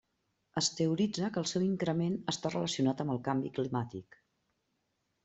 Es 0.59 0.67
teoritza 0.77 1.27
que 1.35 1.39
el 1.41 1.47
seu 1.51 1.65
increment 1.65 2.15
està 2.33 2.51
relacionat 2.53 3.05
amb 3.05 3.15
el 3.17 3.21
canvi 3.29 3.53
climàtic. 3.59 4.19